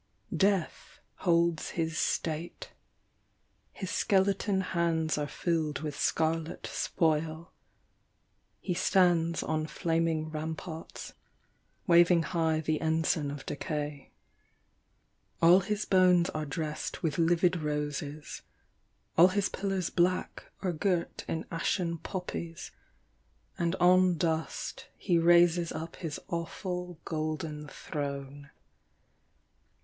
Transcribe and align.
Death 0.35 0.99
holds 1.17 1.69
his 1.77 1.95
state: 1.95 2.71
Ihs 3.79 3.89
skeleton 3.89 4.61
hands 4.61 5.15
;irr 5.15 5.29
filled 5.29 5.81
with 5.81 5.95
starlet 5.95 6.65
spoil: 6.65 7.51
He 8.59 8.73
stands 8.73 9.43
on 9.43 9.67
flaming 9.67 10.31
ramparts, 10.31 11.13
waving 11.85 12.23
high 12.23 12.61
The 12.61 12.81
ensign 12.81 13.29
of 13.29 13.45
decay. 13.45 14.09
All 15.39 15.59
his 15.59 15.85
bones 15.85 16.31
are 16.31 16.47
dre^ 16.47 16.99
With 17.03 17.19
livid 17.19 17.57
roses; 17.57 18.41
all 19.19 19.27
his 19.27 19.49
pillars 19.49 19.91
black 19.91 20.45
\t< 20.63 20.71
girt 20.71 21.23
in 21.27 21.45
ashen 21.51 21.99
poppies, 21.99 22.71
and 23.55 23.75
on 23.75 24.17
dust 24.17 24.87
He 24.97 25.19
raises 25.19 25.71
up 25.71 25.97
bis 26.01 26.17
awful 26.27 26.97
golden 27.05 27.67
throne. 27.67 28.49